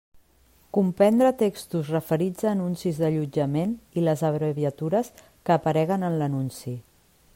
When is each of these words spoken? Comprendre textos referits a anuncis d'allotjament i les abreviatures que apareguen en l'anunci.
Comprendre 0.75 1.29
textos 1.41 1.91
referits 1.97 2.47
a 2.47 2.49
anuncis 2.53 3.01
d'allotjament 3.01 3.77
i 4.01 4.07
les 4.07 4.25
abreviatures 4.31 5.13
que 5.27 5.55
apareguen 5.59 6.09
en 6.09 6.19
l'anunci. 6.23 6.75